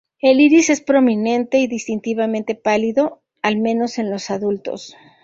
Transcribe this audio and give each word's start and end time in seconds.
El 0.19 0.39
iris 0.41 0.71
es 0.71 0.81
prominente 0.81 1.59
y 1.59 1.67
distintivamente 1.67 2.55
pálido, 2.55 3.21
al 3.43 3.57
menos 3.59 3.99
en 3.99 4.09
los 4.09 4.31
adultos. 4.31 4.97